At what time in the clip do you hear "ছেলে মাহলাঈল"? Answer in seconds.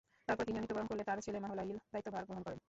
1.25-1.69